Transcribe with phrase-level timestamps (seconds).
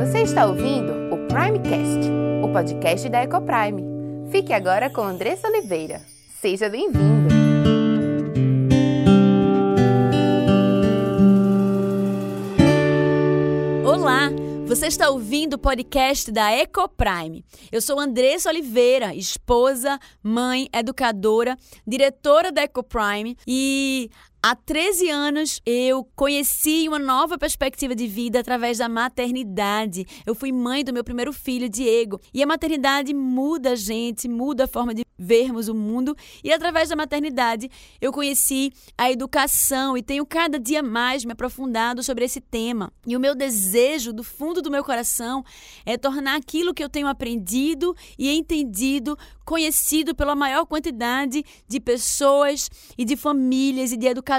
[0.00, 2.08] Você está ouvindo o Primecast,
[2.42, 3.84] o podcast da Ecoprime.
[4.30, 6.00] Fique agora com Andressa Oliveira.
[6.40, 7.28] Seja bem-vindo!
[13.84, 14.30] Olá!
[14.66, 17.44] Você está ouvindo o podcast da Ecoprime.
[17.70, 24.08] Eu sou Andressa Oliveira, esposa, mãe, educadora, diretora da Ecoprime e
[24.42, 30.06] Há 13 anos eu conheci uma nova perspectiva de vida através da maternidade.
[30.24, 34.64] Eu fui mãe do meu primeiro filho, Diego, e a maternidade muda a gente, muda
[34.64, 36.16] a forma de vermos o mundo.
[36.42, 42.02] E através da maternidade eu conheci a educação e tenho cada dia mais me aprofundado
[42.02, 42.90] sobre esse tema.
[43.06, 45.44] E o meu desejo do fundo do meu coração
[45.84, 52.70] é tornar aquilo que eu tenho aprendido e entendido conhecido pela maior quantidade de pessoas
[52.96, 54.29] e de famílias e de educadores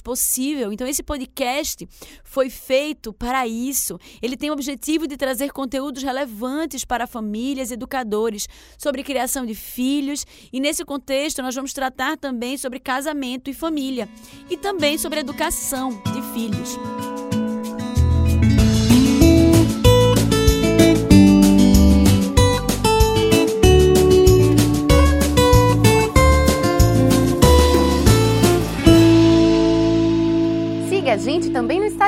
[0.00, 0.72] possível.
[0.72, 1.88] Então, esse podcast
[2.24, 3.98] foi feito para isso.
[4.20, 8.48] Ele tem o objetivo de trazer conteúdos relevantes para famílias educadores
[8.78, 10.26] sobre criação de filhos.
[10.52, 14.08] E nesse contexto, nós vamos tratar também sobre casamento e família
[14.50, 17.15] e também sobre educação de filhos.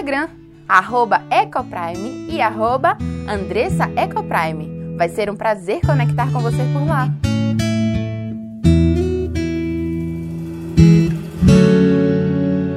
[0.09, 0.29] Instagram,
[0.67, 2.97] arroba Ecoprime e arroba
[3.29, 4.97] Andressa Ecoprime.
[4.97, 7.09] Vai ser um prazer conectar com você por lá.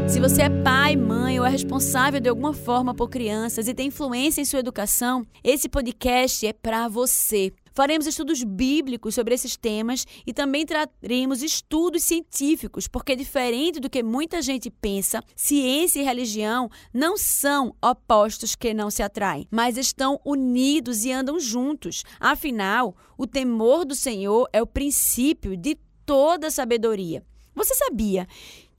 [0.09, 3.87] Se você é pai, mãe ou é responsável de alguma forma por crianças e tem
[3.87, 7.53] influência em sua educação, esse podcast é para você.
[7.73, 14.03] Faremos estudos bíblicos sobre esses temas e também traremos estudos científicos, porque diferente do que
[14.03, 20.19] muita gente pensa, ciência e religião não são opostos que não se atraem, mas estão
[20.25, 22.03] unidos e andam juntos.
[22.19, 27.23] Afinal, o temor do Senhor é o princípio de toda sabedoria.
[27.55, 28.27] Você sabia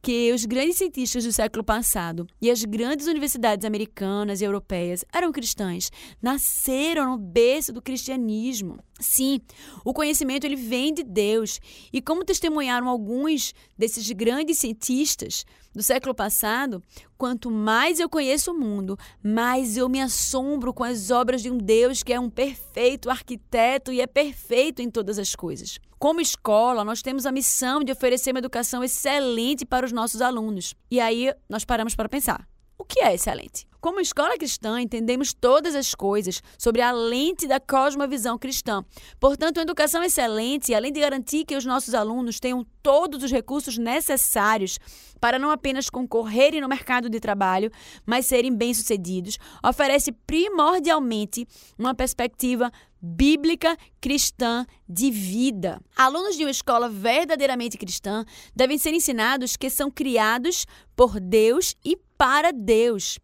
[0.03, 5.31] que os grandes cientistas do século passado e as grandes universidades americanas e europeias eram
[5.31, 8.81] cristãs, nasceram no berço do cristianismo.
[9.03, 9.41] Sim,
[9.85, 11.61] o conhecimento ele vem de Deus.
[11.93, 16.83] E como testemunharam alguns desses grandes cientistas do século passado,
[17.19, 21.59] quanto mais eu conheço o mundo, mais eu me assombro com as obras de um
[21.59, 25.79] Deus que é um perfeito arquiteto e é perfeito em todas as coisas.
[25.99, 30.75] Como escola, nós temos a missão de oferecer uma educação excelente para os nossos alunos.
[30.91, 32.47] E aí nós paramos para pensar:
[32.77, 33.72] o que é excelente?
[33.83, 38.85] Como escola cristã, entendemos todas as coisas sobre a lente da cosmovisão cristã.
[39.19, 43.77] Portanto, a educação excelente, além de garantir que os nossos alunos tenham todos os recursos
[43.77, 44.79] necessários
[45.21, 47.73] para não apenas concorrerem no mercado de trabalho,
[48.07, 51.45] mas serem bem-sucedidos, oferece primordialmente
[51.77, 55.81] uma perspectiva bíblica cristã de vida.
[55.97, 61.97] Alunos de uma escola verdadeiramente cristã devem ser ensinados que são criados por Deus e
[62.17, 63.19] para Deus.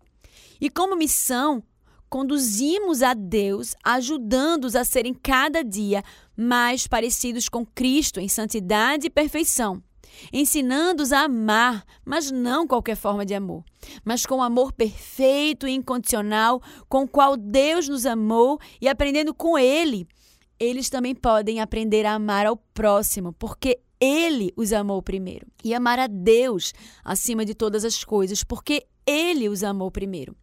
[0.60, 1.62] E como missão,
[2.08, 6.02] conduzimos a Deus, ajudando-os a serem cada dia
[6.36, 9.82] mais parecidos com Cristo em santidade e perfeição,
[10.32, 13.62] ensinando-os a amar, mas não qualquer forma de amor,
[14.04, 19.34] mas com o amor perfeito e incondicional com o qual Deus nos amou e aprendendo
[19.34, 20.06] com ele.
[20.58, 25.46] Eles também podem aprender a amar ao próximo, porque ele os amou primeiro.
[25.62, 26.72] E amar a Deus
[27.04, 30.36] acima de todas as coisas, porque ele os amou primeiro.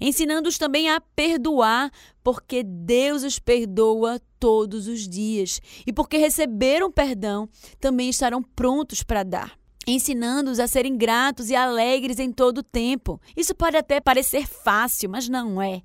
[0.00, 1.90] Ensinando-os também a perdoar,
[2.22, 5.60] porque Deus os perdoa todos os dias.
[5.86, 7.48] E porque receberam perdão,
[7.80, 13.20] também estarão prontos para dar ensinando-os a serem gratos e alegres em todo o tempo.
[13.36, 15.82] Isso pode até parecer fácil, mas não é.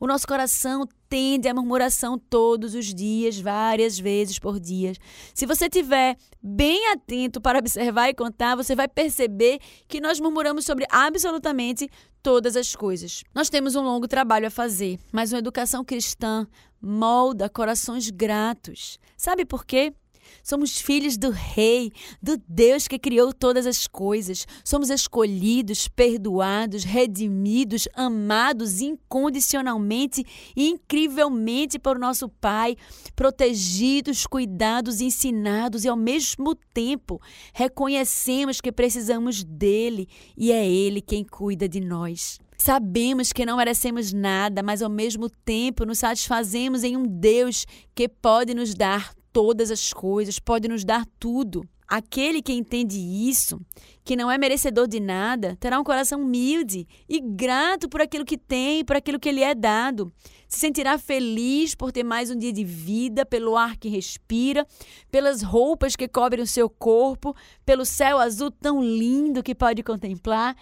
[0.00, 4.92] O nosso coração tende à murmuração todos os dias, várias vezes por dia.
[5.34, 9.58] Se você estiver bem atento para observar e contar, você vai perceber
[9.88, 11.88] que nós murmuramos sobre absolutamente
[12.22, 13.24] todas as coisas.
[13.34, 16.46] Nós temos um longo trabalho a fazer, mas uma educação cristã
[16.80, 18.98] molda corações gratos.
[19.16, 19.92] Sabe por quê?
[20.42, 21.92] Somos filhos do Rei,
[22.22, 24.46] do Deus que criou todas as coisas.
[24.64, 30.24] Somos escolhidos, perdoados, redimidos, amados incondicionalmente
[30.56, 32.76] e incrivelmente por nosso Pai,
[33.16, 37.20] protegidos, cuidados, ensinados e ao mesmo tempo
[37.52, 42.38] reconhecemos que precisamos dele e é ele quem cuida de nós.
[42.60, 47.64] Sabemos que não merecemos nada, mas ao mesmo tempo nos satisfazemos em um Deus
[47.94, 51.62] que pode nos dar todas as coisas, pode nos dar tudo.
[51.86, 53.60] Aquele que entende isso,
[54.04, 58.36] que não é merecedor de nada, terá um coração humilde e grato por aquilo que
[58.36, 60.12] tem, por aquilo que lhe é dado.
[60.48, 64.66] Se sentirá feliz por ter mais um dia de vida, pelo ar que respira,
[65.08, 67.32] pelas roupas que cobrem o seu corpo,
[67.64, 70.56] pelo céu azul tão lindo que pode contemplar.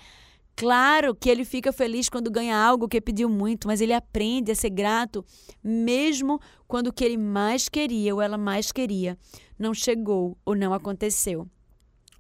[0.56, 4.54] Claro que ele fica feliz quando ganha algo que pediu muito, mas ele aprende a
[4.54, 5.22] ser grato,
[5.62, 9.18] mesmo quando o que ele mais queria ou ela mais queria
[9.58, 11.46] não chegou ou não aconteceu.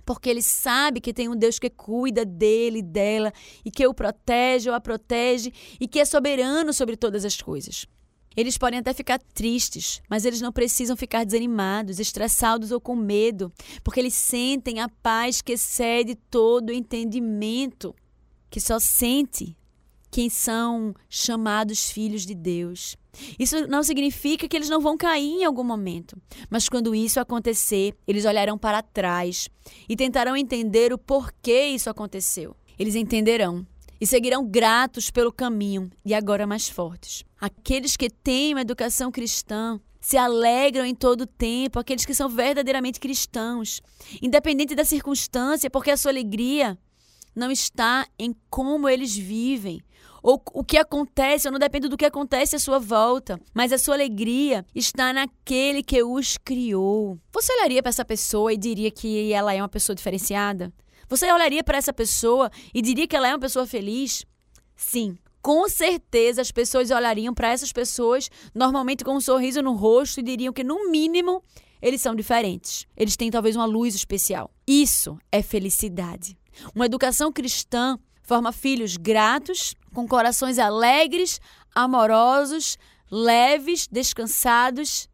[0.04, 3.32] Porque ele sabe que tem um Deus que cuida dele, dela,
[3.64, 5.50] e que o protege ou a protege,
[5.80, 7.86] e que é soberano sobre todas as coisas.
[8.36, 13.50] Eles podem até ficar tristes, mas eles não precisam ficar desanimados, estressados ou com medo,
[13.82, 17.94] porque eles sentem a paz que excede todo entendimento
[18.56, 19.54] que só sente
[20.10, 22.96] quem são chamados filhos de Deus.
[23.38, 26.16] Isso não significa que eles não vão cair em algum momento,
[26.48, 29.50] mas quando isso acontecer, eles olharão para trás
[29.86, 32.56] e tentarão entender o porquê isso aconteceu.
[32.78, 33.66] Eles entenderão
[34.00, 37.24] e seguirão gratos pelo caminho e agora mais fortes.
[37.38, 42.26] Aqueles que têm uma educação cristã se alegram em todo o tempo, aqueles que são
[42.30, 43.82] verdadeiramente cristãos,
[44.22, 46.78] independente da circunstância, porque a sua alegria
[47.36, 49.80] não está em como eles vivem.
[50.22, 53.78] Ou o que acontece, ou não depende do que acontece à sua volta, mas a
[53.78, 57.16] sua alegria está naquele que os criou.
[57.32, 60.72] Você olharia para essa pessoa e diria que ela é uma pessoa diferenciada?
[61.08, 64.24] Você olharia para essa pessoa e diria que ela é uma pessoa feliz?
[64.74, 70.18] Sim, com certeza as pessoas olhariam para essas pessoas, normalmente com um sorriso no rosto,
[70.18, 71.40] e diriam que, no mínimo,
[71.80, 72.84] eles são diferentes.
[72.96, 74.50] Eles têm talvez uma luz especial.
[74.66, 76.36] Isso é felicidade.
[76.74, 81.40] Uma educação cristã forma filhos gratos, com corações alegres,
[81.74, 82.76] amorosos,
[83.10, 85.08] leves, descansados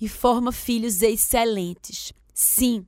[0.00, 2.12] e forma filhos excelentes.
[2.34, 2.86] Sim,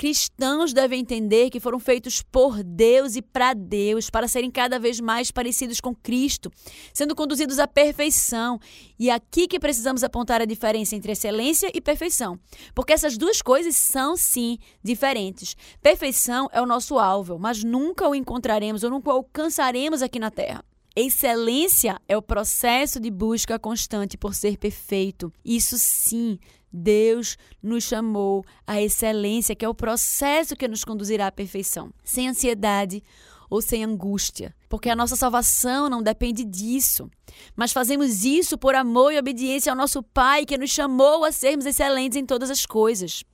[0.00, 4.98] Cristãos devem entender que foram feitos por Deus e para Deus, para serem cada vez
[4.98, 6.50] mais parecidos com Cristo,
[6.94, 8.58] sendo conduzidos à perfeição.
[8.98, 12.40] E é aqui que precisamos apontar a diferença entre excelência e perfeição,
[12.74, 15.54] porque essas duas coisas são sim diferentes.
[15.82, 20.30] Perfeição é o nosso alvo, mas nunca o encontraremos ou nunca o alcançaremos aqui na
[20.30, 20.64] Terra.
[20.94, 25.32] Excelência é o processo de busca constante por ser perfeito.
[25.44, 26.38] Isso sim
[26.72, 32.28] Deus nos chamou à excelência, que é o processo que nos conduzirá à perfeição, sem
[32.28, 33.02] ansiedade
[33.48, 37.10] ou sem angústia, porque a nossa salvação não depende disso.
[37.56, 41.66] Mas fazemos isso por amor e obediência ao nosso Pai, que nos chamou a sermos
[41.66, 43.24] excelentes em todas as coisas.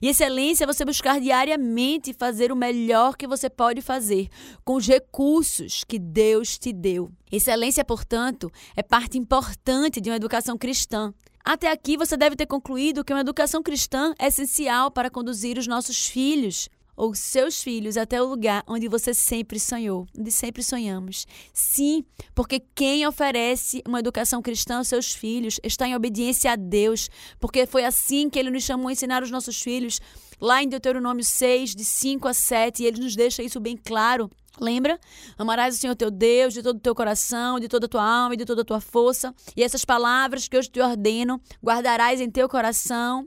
[0.00, 4.28] E excelência é você buscar diariamente fazer o melhor que você pode fazer
[4.64, 7.10] com os recursos que Deus te deu.
[7.30, 11.12] Excelência, portanto, é parte importante de uma educação cristã.
[11.44, 15.66] Até aqui você deve ter concluído que uma educação cristã é essencial para conduzir os
[15.66, 16.68] nossos filhos
[17.00, 21.26] ou seus filhos até o lugar onde você sempre sonhou, onde sempre sonhamos.
[21.50, 22.04] Sim,
[22.34, 27.08] porque quem oferece uma educação cristã aos seus filhos está em obediência a Deus,
[27.40, 29.98] porque foi assim que ele nos chamou a ensinar os nossos filhos.
[30.38, 34.30] Lá em Deuteronômio 6, de 5 a 7, ele nos deixa isso bem claro.
[34.60, 35.00] Lembra?
[35.38, 38.34] Amarás o Senhor teu Deus de todo o teu coração, de toda a tua alma
[38.34, 39.34] e de toda a tua força.
[39.56, 43.26] E essas palavras que hoje te ordeno, guardarás em teu coração.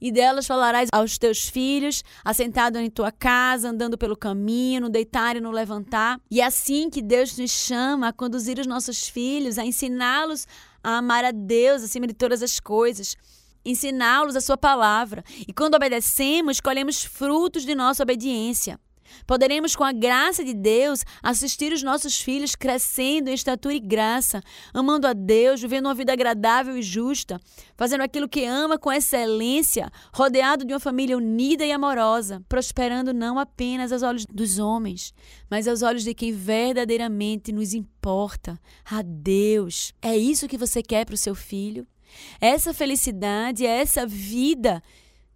[0.00, 5.36] E delas falarás aos teus filhos, assentado em tua casa, andando pelo caminho, no deitar
[5.36, 6.20] e no levantar.
[6.30, 10.46] E é assim que Deus nos chama a conduzir os nossos filhos, a ensiná-los
[10.82, 13.16] a amar a Deus acima de todas as coisas
[13.66, 15.24] ensiná-los a sua palavra.
[15.46, 18.78] E quando obedecemos, colhemos frutos de nossa obediência.
[19.26, 24.42] Poderemos, com a graça de Deus, assistir os nossos filhos crescendo em estatura e graça,
[24.72, 27.40] amando a Deus, vivendo uma vida agradável e justa,
[27.76, 33.38] fazendo aquilo que ama com excelência, rodeado de uma família unida e amorosa, prosperando não
[33.38, 35.12] apenas aos olhos dos homens,
[35.50, 39.92] mas aos olhos de quem verdadeiramente nos importa, a Deus.
[40.00, 41.86] É isso que você quer para o seu filho?
[42.40, 44.82] Essa felicidade, essa vida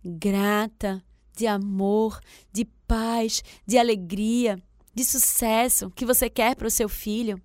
[0.04, 1.02] grata,
[1.36, 2.20] de amor,
[2.52, 4.60] de paz, de alegria,
[4.94, 7.40] de sucesso que você quer para o seu filho.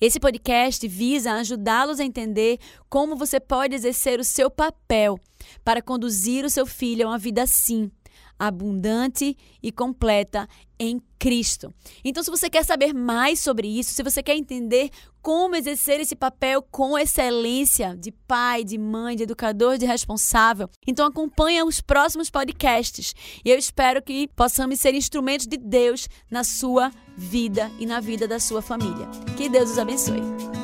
[0.00, 5.18] Esse podcast visa ajudá-los a entender como você pode exercer o seu papel
[5.64, 7.90] para conduzir o seu filho a uma vida assim,
[8.38, 10.48] abundante e completa
[10.78, 11.72] em Cristo.
[12.04, 14.90] Então, se você quer saber mais sobre isso, se você quer entender
[15.22, 21.06] como exercer esse papel com excelência de pai, de mãe, de educador, de responsável, então
[21.06, 23.14] acompanha os próximos podcasts.
[23.44, 28.28] E eu espero que possamos ser instrumentos de Deus na sua vida e na vida
[28.28, 29.08] da sua família.
[29.36, 30.63] Que Deus os abençoe.